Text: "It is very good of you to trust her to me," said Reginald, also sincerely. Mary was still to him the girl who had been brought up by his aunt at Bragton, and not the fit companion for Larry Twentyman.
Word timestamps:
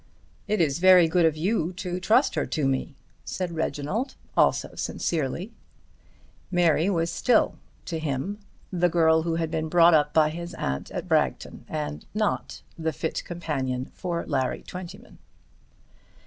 "It 0.47 0.59
is 0.59 0.79
very 0.79 1.07
good 1.07 1.27
of 1.27 1.37
you 1.37 1.73
to 1.73 1.99
trust 1.99 2.33
her 2.33 2.47
to 2.47 2.67
me," 2.67 2.95
said 3.23 3.51
Reginald, 3.51 4.15
also 4.35 4.73
sincerely. 4.73 5.51
Mary 6.49 6.89
was 6.89 7.11
still 7.11 7.59
to 7.85 7.99
him 7.99 8.39
the 8.73 8.89
girl 8.89 9.21
who 9.21 9.35
had 9.35 9.51
been 9.51 9.69
brought 9.69 9.93
up 9.93 10.11
by 10.11 10.31
his 10.31 10.55
aunt 10.55 10.89
at 10.89 11.07
Bragton, 11.07 11.65
and 11.69 12.07
not 12.15 12.63
the 12.79 12.91
fit 12.93 13.23
companion 13.25 13.91
for 13.93 14.25
Larry 14.25 14.63
Twentyman. 14.63 15.19